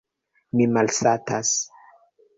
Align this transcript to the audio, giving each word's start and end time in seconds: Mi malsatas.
Mi 0.61 0.67
malsatas. 0.77 1.55